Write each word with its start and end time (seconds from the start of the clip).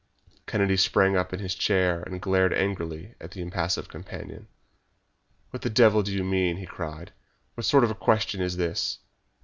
Kennedy 0.47 0.77
sprang 0.77 1.15
up 1.15 1.31
in 1.31 1.39
his 1.39 1.53
chair 1.53 2.01
and 2.01 2.19
glared 2.23 2.53
angrily 2.55 3.13
at 3.21 3.35
his 3.35 3.43
impassive 3.43 3.87
companion. 3.87 4.47
"What 5.51 5.61
the 5.61 5.69
devil 5.69 6.01
do 6.01 6.11
you 6.11 6.23
mean?" 6.23 6.57
he 6.57 6.65
cried. 6.65 7.11
"What 7.53 7.65
sort 7.65 7.83
of 7.83 7.91
a 7.91 7.93
question 7.93 8.41
is 8.41 8.57
this? 8.57 8.97